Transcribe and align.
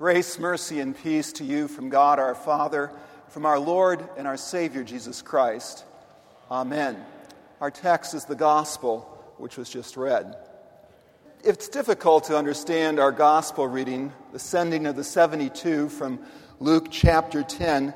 Grace, 0.00 0.38
mercy, 0.38 0.78
and 0.78 0.96
peace 0.96 1.32
to 1.32 1.44
you 1.44 1.66
from 1.66 1.88
God 1.88 2.20
our 2.20 2.36
Father, 2.36 2.92
from 3.30 3.44
our 3.44 3.58
Lord 3.58 4.08
and 4.16 4.28
our 4.28 4.36
Savior 4.36 4.84
Jesus 4.84 5.22
Christ. 5.22 5.84
Amen. 6.52 7.04
Our 7.60 7.72
text 7.72 8.14
is 8.14 8.24
the 8.24 8.36
gospel, 8.36 9.00
which 9.38 9.56
was 9.56 9.68
just 9.68 9.96
read. 9.96 10.36
It's 11.42 11.68
difficult 11.68 12.22
to 12.26 12.38
understand 12.38 13.00
our 13.00 13.10
gospel 13.10 13.66
reading, 13.66 14.12
the 14.32 14.38
sending 14.38 14.86
of 14.86 14.94
the 14.94 15.02
72 15.02 15.88
from 15.88 16.20
Luke 16.60 16.86
chapter 16.92 17.42
10, 17.42 17.92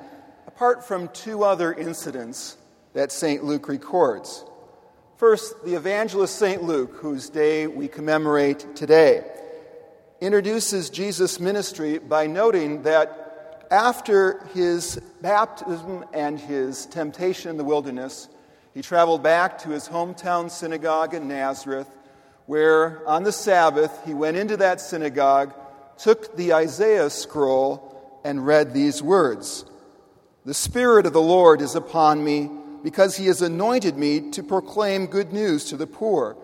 apart 0.48 0.84
from 0.84 1.06
two 1.10 1.44
other 1.44 1.72
incidents 1.72 2.56
that 2.94 3.12
St. 3.12 3.44
Luke 3.44 3.68
records. 3.68 4.44
First, 5.18 5.64
the 5.64 5.76
evangelist 5.76 6.34
St. 6.34 6.64
Luke, 6.64 6.96
whose 6.96 7.30
day 7.30 7.68
we 7.68 7.86
commemorate 7.86 8.74
today 8.74 9.24
introduces 10.22 10.88
Jesus' 10.88 11.40
ministry 11.40 11.98
by 11.98 12.28
noting 12.28 12.84
that 12.84 13.66
after 13.72 14.46
his 14.54 15.02
baptism 15.20 16.04
and 16.12 16.38
his 16.38 16.86
temptation 16.86 17.50
in 17.50 17.56
the 17.56 17.64
wilderness, 17.64 18.28
he 18.72 18.82
traveled 18.82 19.24
back 19.24 19.58
to 19.58 19.70
his 19.70 19.88
hometown 19.88 20.48
synagogue 20.48 21.12
in 21.12 21.26
Nazareth, 21.26 21.88
where 22.46 23.06
on 23.08 23.24
the 23.24 23.32
Sabbath 23.32 23.90
he 24.06 24.14
went 24.14 24.36
into 24.36 24.56
that 24.58 24.80
synagogue, 24.80 25.52
took 25.98 26.36
the 26.36 26.52
Isaiah 26.52 27.10
scroll, 27.10 28.20
and 28.24 28.46
read 28.46 28.72
these 28.72 29.02
words 29.02 29.64
The 30.44 30.54
Spirit 30.54 31.04
of 31.04 31.12
the 31.12 31.20
Lord 31.20 31.60
is 31.60 31.74
upon 31.74 32.22
me, 32.22 32.48
because 32.84 33.16
he 33.16 33.26
has 33.26 33.42
anointed 33.42 33.96
me 33.96 34.30
to 34.30 34.44
proclaim 34.44 35.06
good 35.06 35.32
news 35.32 35.64
to 35.64 35.76
the 35.76 35.88
poor. 35.88 36.36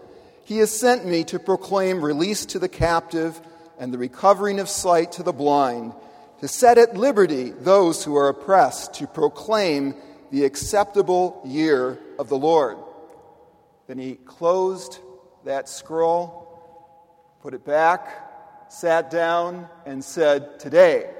He 0.42 0.58
has 0.58 0.76
sent 0.76 1.06
me 1.06 1.22
to 1.24 1.38
proclaim 1.38 2.04
release 2.04 2.44
to 2.46 2.58
the 2.58 2.68
captive 2.68 3.40
and 3.78 3.92
the 3.92 3.98
recovering 3.98 4.60
of 4.60 4.68
sight 4.68 5.12
to 5.12 5.22
the 5.22 5.32
blind, 5.32 5.92
to 6.40 6.48
set 6.48 6.78
at 6.78 6.96
liberty 6.96 7.50
those 7.50 8.04
who 8.04 8.16
are 8.16 8.28
oppressed, 8.28 8.94
to 8.94 9.06
proclaim 9.06 9.94
the 10.30 10.44
acceptable 10.44 11.40
year 11.44 11.98
of 12.18 12.28
the 12.28 12.36
Lord. 12.36 12.76
Then 13.86 13.98
he 13.98 14.16
closed 14.16 14.98
that 15.44 15.68
scroll, 15.68 16.44
put 17.42 17.54
it 17.54 17.64
back, 17.64 18.70
sat 18.70 19.10
down, 19.10 19.68
and 19.86 20.04
said, 20.04 20.60
Today, 20.60 21.10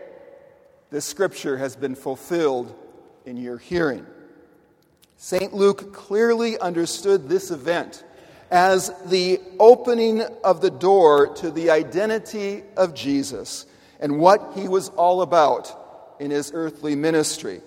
this 0.91 1.05
scripture 1.05 1.56
has 1.56 1.77
been 1.77 1.95
fulfilled 1.95 2.75
in 3.25 3.37
your 3.37 3.59
hearing. 3.59 4.06
St. 5.17 5.53
Luke 5.53 5.93
clearly 5.93 6.59
understood 6.59 7.28
this 7.28 7.50
event 7.50 8.05
as 8.50 8.92
the 9.06 9.41
opening 9.58 10.22
of 10.42 10.60
the 10.60 10.70
door 10.70 11.34
to 11.34 11.50
the 11.50 11.70
identity 11.70 12.62
of 12.77 12.94
Jesus 12.94 13.66
and 14.00 14.18
what 14.18 14.52
he 14.54 14.68
was 14.68 14.88
all 14.91 15.22
about 15.22 16.16
in 16.18 16.30
his 16.30 16.52
earthly 16.54 16.94
ministry. 16.94 17.60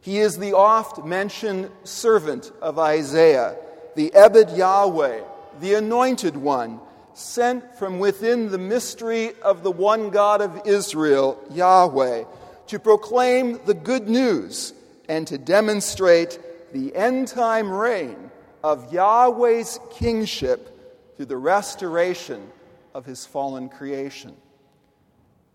He 0.00 0.18
is 0.18 0.38
the 0.38 0.54
oft 0.54 1.04
mentioned 1.04 1.70
servant 1.84 2.52
of 2.60 2.78
Isaiah, 2.78 3.56
the 3.94 4.12
Ebed 4.14 4.56
Yahweh, 4.56 5.20
the 5.60 5.74
anointed 5.74 6.36
one, 6.36 6.80
sent 7.14 7.76
from 7.76 7.98
within 7.98 8.50
the 8.50 8.58
mystery 8.58 9.32
of 9.42 9.62
the 9.62 9.72
one 9.72 10.10
God 10.10 10.40
of 10.40 10.66
Israel, 10.66 11.38
Yahweh, 11.50 12.24
to 12.68 12.78
proclaim 12.78 13.58
the 13.66 13.74
good 13.74 14.08
news 14.08 14.72
and 15.08 15.26
to 15.26 15.38
demonstrate 15.38 16.38
the 16.72 16.94
end 16.94 17.28
time 17.28 17.70
reign 17.70 18.27
of 18.62 18.92
Yahweh's 18.92 19.78
kingship 19.90 21.16
through 21.16 21.26
the 21.26 21.36
restoration 21.36 22.50
of 22.94 23.04
his 23.04 23.26
fallen 23.26 23.68
creation. 23.68 24.36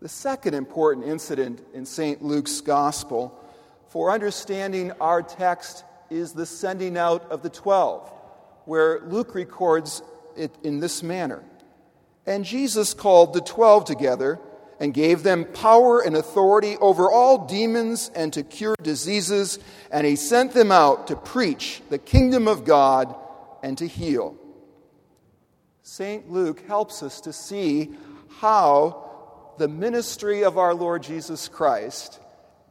The 0.00 0.08
second 0.08 0.54
important 0.54 1.06
incident 1.06 1.62
in 1.72 1.86
St. 1.86 2.22
Luke's 2.22 2.60
gospel 2.60 3.38
for 3.88 4.10
understanding 4.10 4.92
our 5.00 5.22
text 5.22 5.84
is 6.10 6.32
the 6.32 6.46
sending 6.46 6.98
out 6.98 7.30
of 7.30 7.42
the 7.42 7.48
twelve, 7.48 8.10
where 8.64 9.00
Luke 9.06 9.34
records 9.34 10.02
it 10.36 10.54
in 10.62 10.80
this 10.80 11.02
manner. 11.02 11.42
And 12.26 12.44
Jesus 12.44 12.94
called 12.94 13.32
the 13.32 13.40
twelve 13.40 13.84
together 13.84 14.38
and 14.80 14.92
gave 14.92 15.22
them 15.22 15.44
power 15.44 16.00
and 16.00 16.16
authority 16.16 16.76
over 16.78 17.10
all 17.10 17.46
demons 17.46 18.10
and 18.14 18.32
to 18.32 18.42
cure 18.42 18.76
diseases, 18.82 19.58
and 19.90 20.06
he 20.06 20.16
sent 20.16 20.52
them 20.52 20.72
out 20.72 21.06
to 21.06 21.16
preach 21.16 21.82
the 21.90 21.98
kingdom 21.98 22.48
of 22.48 22.64
God 22.64 23.14
and 23.62 23.78
to 23.78 23.86
heal. 23.86 24.36
St. 25.82 26.30
Luke 26.30 26.66
helps 26.66 27.02
us 27.02 27.20
to 27.22 27.32
see 27.32 27.90
how 28.38 29.52
the 29.58 29.68
ministry 29.68 30.42
of 30.42 30.58
our 30.58 30.74
Lord 30.74 31.02
Jesus 31.02 31.46
Christ, 31.46 32.20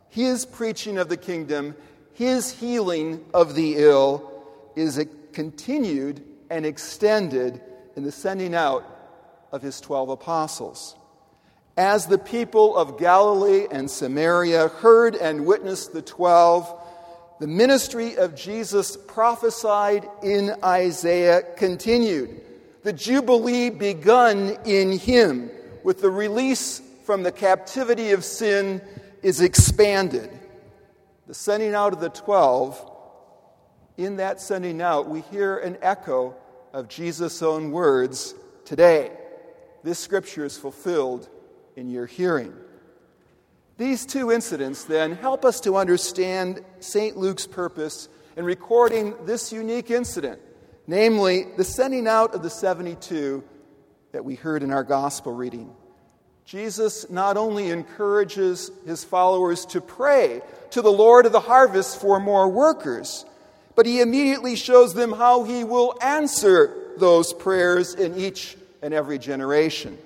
his 0.09 0.45
preaching 0.45 0.97
of 0.97 1.09
the 1.09 1.17
kingdom, 1.17 1.75
his 2.13 2.51
healing 2.51 3.23
of 3.33 3.55
the 3.55 3.75
ill, 3.77 4.43
is 4.75 5.03
continued 5.31 6.23
and 6.49 6.65
extended 6.65 7.61
in 7.95 8.03
the 8.03 8.11
sending 8.11 8.53
out 8.53 8.83
of 9.51 9.61
his 9.61 9.79
12 9.79 10.09
apostles. 10.09 10.95
As 11.75 12.06
the 12.06 12.19
people 12.19 12.78
of 12.78 13.00
Galilee 13.00 13.66
and 13.72 13.89
Samaria 13.89 14.67
heard 14.67 15.16
and 15.16 15.45
witnessed 15.45 15.91
the 15.91 16.03
twelve, 16.03 16.72
the 17.39 17.47
ministry 17.47 18.16
of 18.16 18.35
Jesus 18.35 18.95
prophesied 18.95 20.07
in 20.22 20.56
Isaiah 20.63 21.41
continued. 21.57 22.41
The 22.83 22.94
Jubilee 22.94 23.72
begun 23.72 24.57
in 24.66 25.00
him 25.00 25.50
with 25.83 26.01
the 26.01 26.12
release 26.12 26.79
from 27.06 27.23
the 27.23 27.31
captivity 27.31 28.12
of 28.12 28.23
sin 28.23 28.79
is 29.23 29.41
expanded. 29.41 30.29
The 31.25 31.33
sending 31.33 31.73
out 31.73 31.94
of 31.94 32.01
the 32.01 32.09
twelve, 32.09 32.91
in 33.97 34.17
that 34.17 34.41
sending 34.41 34.79
out, 34.79 35.09
we 35.09 35.22
hear 35.22 35.57
an 35.57 35.78
echo 35.81 36.35
of 36.72 36.88
Jesus' 36.88 37.41
own 37.41 37.72
words 37.72 38.35
today. 38.63 39.12
This 39.83 39.97
scripture 39.97 40.45
is 40.45 40.57
fulfilled 40.57 41.29
in 41.75 41.89
your 41.89 42.06
hearing. 42.06 42.53
These 43.78 44.06
two 44.06 44.31
incidents 44.31 44.84
then 44.84 45.16
help 45.16 45.44
us 45.44 45.59
to 45.61 45.78
understand 45.78 46.63
St. 46.79 47.17
Luke's 47.17 47.47
purpose 47.47 48.07
in 48.38 48.45
recording 48.45 49.13
this 49.25 49.51
unique 49.51 49.89
incident, 49.89 50.39
namely 50.88 51.47
the 51.57 51.63
sending 51.63 52.07
out 52.07 52.35
of 52.35 52.44
the 52.44 52.50
72 52.50 53.44
that 54.12 54.23
we 54.23 54.35
heard 54.35 54.63
in 54.63 54.72
our 54.72 54.83
gospel 54.83 55.33
reading. 55.33 55.73
Jesus 56.45 57.09
not 57.09 57.38
only 57.38 57.72
encourages 57.72 58.69
his 58.85 59.03
followers 59.03 59.66
to 59.67 59.81
pray 59.81 60.41
to 60.72 60.81
the 60.81 60.91
Lord 60.91 61.25
of 61.25 61.31
the 61.31 61.39
harvest 61.39 62.00
for 62.00 62.19
more 62.19 62.50
workers, 62.50 63.25
but 63.75 63.85
he 63.85 64.01
immediately 64.01 64.56
shows 64.56 64.94
them 64.94 65.12
how 65.12 65.44
he 65.44 65.63
will 65.63 65.97
answer 66.01 66.94
those 66.97 67.33
prayers 67.33 67.95
in 67.95 68.16
each 68.16 68.56
and 68.81 68.94
every 68.94 69.17
generation. 69.17 69.97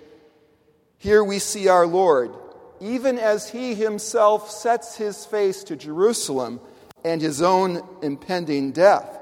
Here 0.99 1.23
we 1.23 1.39
see 1.39 1.67
our 1.67 1.85
Lord, 1.85 2.33
even 2.79 3.19
as 3.19 3.49
he 3.49 3.75
himself 3.75 4.49
sets 4.49 4.97
his 4.97 5.25
face 5.25 5.63
to 5.65 5.75
Jerusalem 5.75 6.59
and 7.05 7.21
his 7.21 7.41
own 7.41 7.81
impending 8.01 8.71
death. 8.71 9.17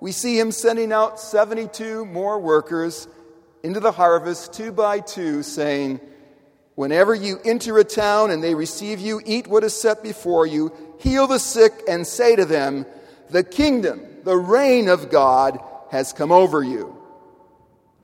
We 0.00 0.12
see 0.12 0.38
him 0.38 0.50
sending 0.52 0.92
out 0.92 1.20
72 1.20 2.04
more 2.06 2.40
workers 2.40 3.06
into 3.62 3.78
the 3.78 3.92
harvest, 3.92 4.52
two 4.52 4.72
by 4.72 5.00
two, 5.00 5.42
saying, 5.42 6.00
Whenever 6.74 7.14
you 7.14 7.38
enter 7.44 7.78
a 7.78 7.84
town 7.84 8.30
and 8.30 8.42
they 8.42 8.54
receive 8.54 8.98
you, 8.98 9.20
eat 9.24 9.46
what 9.46 9.62
is 9.62 9.78
set 9.78 10.02
before 10.02 10.46
you, 10.46 10.72
heal 10.98 11.26
the 11.26 11.38
sick, 11.38 11.72
and 11.88 12.06
say 12.06 12.34
to 12.34 12.44
them, 12.44 12.86
The 13.30 13.44
kingdom, 13.44 14.00
the 14.24 14.36
reign 14.36 14.88
of 14.88 15.10
God 15.10 15.62
has 15.90 16.12
come 16.12 16.32
over 16.32 16.62
you. 16.62 16.96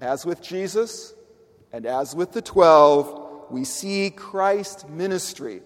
As 0.01 0.27
with 0.27 0.43
Jesus, 0.43 1.15
and 1.73 1.87
as 1.87 2.15
with 2.15 2.33
the 2.33 2.43
twelve, 2.43 3.51
we 3.51 3.65
see 3.65 4.11
Christ's 4.11 4.87
ministry 4.89 5.63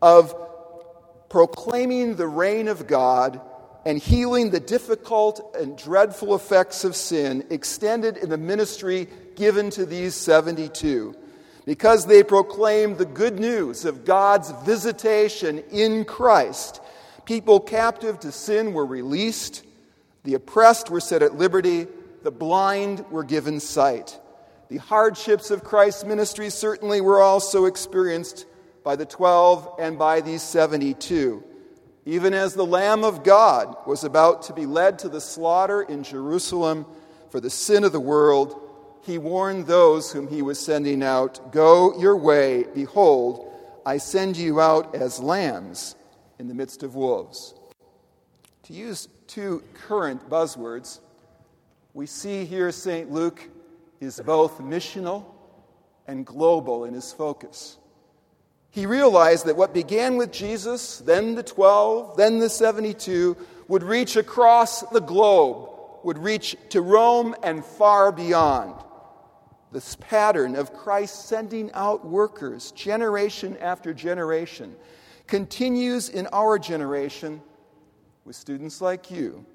of 0.00 0.34
proclaiming 1.28 2.16
the 2.16 2.26
reign 2.26 2.68
of 2.68 2.86
God 2.86 3.40
and 3.84 3.98
healing 3.98 4.50
the 4.50 4.60
difficult 4.60 5.56
and 5.58 5.76
dreadful 5.76 6.34
effects 6.34 6.84
of 6.84 6.94
sin 6.94 7.44
extended 7.50 8.16
in 8.16 8.28
the 8.28 8.38
ministry 8.38 9.08
given 9.34 9.70
to 9.70 9.86
these 9.86 10.14
72. 10.14 11.16
Because 11.64 12.06
they 12.06 12.22
proclaimed 12.22 12.98
the 12.98 13.04
good 13.04 13.38
news 13.38 13.84
of 13.84 14.04
God's 14.04 14.50
visitation 14.64 15.62
in 15.70 16.04
Christ, 16.04 16.80
people 17.24 17.60
captive 17.60 18.20
to 18.20 18.32
sin 18.32 18.72
were 18.72 18.86
released, 18.86 19.64
the 20.24 20.34
oppressed 20.34 20.90
were 20.90 21.00
set 21.00 21.22
at 21.22 21.36
liberty, 21.36 21.86
the 22.22 22.30
blind 22.30 23.04
were 23.10 23.24
given 23.24 23.58
sight. 23.58 24.18
The 24.72 24.78
hardships 24.78 25.50
of 25.50 25.64
Christ's 25.64 26.02
ministry 26.02 26.48
certainly 26.48 27.02
were 27.02 27.20
also 27.20 27.66
experienced 27.66 28.46
by 28.82 28.96
the 28.96 29.04
12 29.04 29.74
and 29.78 29.98
by 29.98 30.22
these 30.22 30.40
72. 30.40 31.44
Even 32.06 32.32
as 32.32 32.54
the 32.54 32.64
Lamb 32.64 33.04
of 33.04 33.22
God 33.22 33.76
was 33.86 34.02
about 34.02 34.44
to 34.44 34.54
be 34.54 34.64
led 34.64 34.98
to 35.00 35.10
the 35.10 35.20
slaughter 35.20 35.82
in 35.82 36.02
Jerusalem 36.02 36.86
for 37.28 37.38
the 37.38 37.50
sin 37.50 37.84
of 37.84 37.92
the 37.92 38.00
world, 38.00 38.58
he 39.02 39.18
warned 39.18 39.66
those 39.66 40.10
whom 40.10 40.26
he 40.26 40.40
was 40.40 40.58
sending 40.58 41.02
out 41.02 41.52
Go 41.52 42.00
your 42.00 42.16
way, 42.16 42.64
behold, 42.74 43.52
I 43.84 43.98
send 43.98 44.38
you 44.38 44.58
out 44.58 44.94
as 44.94 45.20
lambs 45.20 45.96
in 46.38 46.48
the 46.48 46.54
midst 46.54 46.82
of 46.82 46.94
wolves. 46.94 47.52
To 48.62 48.72
use 48.72 49.06
two 49.26 49.62
current 49.74 50.30
buzzwords, 50.30 51.00
we 51.92 52.06
see 52.06 52.46
here 52.46 52.72
St. 52.72 53.10
Luke 53.10 53.50
is 54.02 54.20
both 54.24 54.58
missional 54.58 55.24
and 56.08 56.26
global 56.26 56.84
in 56.84 56.92
his 56.92 57.12
focus. 57.12 57.78
He 58.70 58.84
realized 58.84 59.46
that 59.46 59.56
what 59.56 59.72
began 59.72 60.16
with 60.16 60.32
Jesus, 60.32 60.98
then 60.98 61.36
the 61.36 61.42
12, 61.42 62.16
then 62.16 62.38
the 62.38 62.50
72, 62.50 63.36
would 63.68 63.84
reach 63.84 64.16
across 64.16 64.80
the 64.90 65.00
globe, 65.00 65.68
would 66.02 66.18
reach 66.18 66.56
to 66.70 66.80
Rome 66.80 67.36
and 67.44 67.64
far 67.64 68.10
beyond. 68.10 68.74
This 69.70 69.96
pattern 70.00 70.56
of 70.56 70.74
Christ 70.74 71.28
sending 71.28 71.70
out 71.72 72.04
workers 72.04 72.72
generation 72.72 73.56
after 73.58 73.94
generation 73.94 74.74
continues 75.28 76.08
in 76.08 76.26
our 76.32 76.58
generation 76.58 77.40
with 78.24 78.34
students 78.34 78.80
like 78.80 79.10
you, 79.10 79.46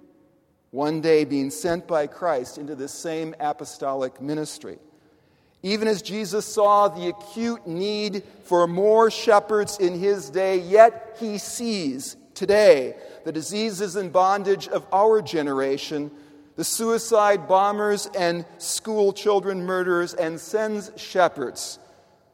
one 0.72 1.02
day 1.02 1.24
being 1.24 1.50
sent 1.50 1.88
by 1.88 2.08
Christ 2.08 2.58
into 2.58 2.75
this 2.75 2.94
same 2.94 3.36
apostolic 3.40 4.22
ministry. 4.22 4.78
Even 5.64 5.88
as 5.88 6.02
Jesus 6.02 6.46
saw 6.46 6.88
the 6.88 7.10
acute 7.10 7.66
need 7.66 8.24
for 8.44 8.68
more 8.68 9.10
shepherds 9.10 9.80
in 9.80 10.00
his 10.00 10.30
day, 10.30 10.58
yet 10.60 11.18
he 11.19 11.38
sees 11.38 12.16
today 12.36 12.96
the 13.25 13.31
diseases 13.31 13.96
and 13.96 14.14
bondage 14.14 14.68
of 14.68 14.86
our 14.94 15.22
generation, 15.22 16.12
the 16.56 16.64
suicide 16.64 17.48
bombers 17.48 18.08
and 18.16 18.46
school 18.60 19.12
children 19.12 19.64
murderers, 19.64 20.14
and 20.14 20.40
sends 20.40 20.92
shepherds 20.96 21.80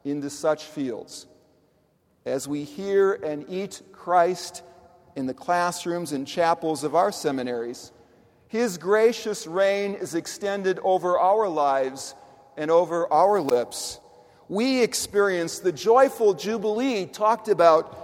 into 0.03 0.29
such 0.29 0.65
fields. 0.65 1.25
As 2.25 2.47
we 2.47 2.65
hear 2.65 3.13
and 3.13 3.45
eat 3.47 3.81
Christ 3.93 4.63
in 5.15 5.27
the 5.27 5.33
classrooms 5.33 6.11
and 6.11 6.27
chapels 6.27 6.83
of 6.83 6.93
our 6.93 7.11
seminaries, 7.11 7.92
his 8.53 8.77
gracious 8.77 9.47
reign 9.47 9.95
is 9.95 10.13
extended 10.13 10.77
over 10.83 11.17
our 11.17 11.49
lives 11.49 12.13
and 12.55 12.69
over 12.69 13.11
our 13.11 13.41
lips. 13.41 13.99
We 14.47 14.83
experience 14.83 15.57
the 15.57 15.71
joyful 15.71 16.35
jubilee 16.35 17.07
talked 17.07 17.47
about 17.47 17.97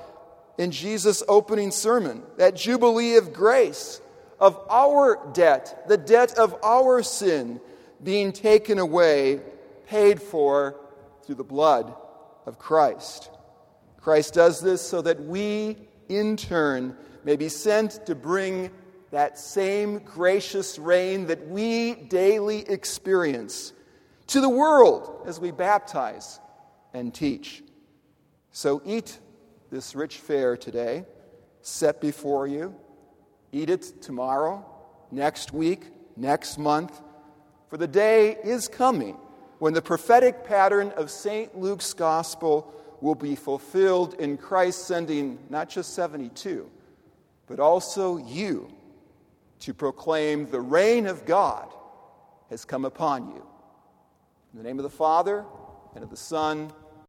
in 0.57 0.71
Jesus' 0.71 1.21
opening 1.27 1.69
sermon, 1.69 2.23
that 2.37 2.55
jubilee 2.55 3.17
of 3.17 3.31
grace, 3.31 4.01
of 4.39 4.59
our 4.71 5.19
debt, 5.33 5.87
the 5.87 5.97
debt 5.97 6.35
of 6.39 6.55
our 6.63 7.03
sin 7.03 7.61
being 8.03 8.31
taken 8.31 8.79
away, 8.79 9.41
paid 9.85 10.19
for 10.19 10.77
through 11.27 11.35
the 11.35 11.43
blood 11.43 11.93
of 12.47 12.57
Christ. 12.57 13.29
Christ 13.97 14.33
does 14.33 14.61
this 14.61 14.81
so 14.81 15.03
that 15.03 15.23
we, 15.23 15.77
in 16.07 16.37
turn, 16.37 16.97
may 17.23 17.35
be 17.35 17.49
sent 17.49 18.03
to 18.07 18.15
bring 18.15 18.71
that 19.11 19.39
same 19.39 19.99
gracious 19.99 20.77
reign 20.77 21.27
that 21.27 21.47
we 21.47 21.93
daily 21.93 22.59
experience 22.69 23.73
to 24.27 24.41
the 24.41 24.49
world 24.49 25.23
as 25.25 25.39
we 25.39 25.51
baptize 25.51 26.39
and 26.93 27.13
teach. 27.13 27.63
So 28.51 28.81
eat 28.85 29.19
this 29.71 29.95
rich 29.95 30.17
fare 30.17 30.57
today, 30.57 31.05
set 31.61 32.01
before 32.01 32.47
you. 32.47 32.75
Eat 33.51 33.69
it 33.69 34.01
tomorrow, 34.01 34.63
next 35.11 35.53
week, 35.53 35.87
next 36.15 36.59
month, 36.59 37.01
for 37.67 37.77
the 37.77 37.87
day 37.87 38.37
is 38.43 38.67
coming 38.67 39.17
when 39.57 39.73
the 39.73 39.81
prophetic 39.81 40.43
pattern 40.43 40.91
of 40.95 41.09
St. 41.09 41.57
Luke's 41.57 41.93
gospel 41.93 42.73
will 43.01 43.15
be 43.15 43.35
fulfilled 43.35 44.13
in 44.15 44.37
Christ 44.37 44.85
sending 44.85 45.39
not 45.49 45.69
just 45.69 45.93
72, 45.95 46.69
but 47.47 47.59
also 47.59 48.17
you 48.17 48.71
to 49.59 49.73
proclaim 49.73 50.49
the 50.49 50.61
reign 50.61 51.05
of 51.05 51.25
God 51.25 51.73
has 52.49 52.65
come 52.65 52.85
upon 52.85 53.27
you. 53.27 53.45
In 54.53 54.57
the 54.57 54.63
name 54.63 54.79
of 54.79 54.83
the 54.83 54.89
Father, 54.89 55.45
and 55.95 56.03
of 56.03 56.09
the 56.09 56.17
Son, 56.17 56.71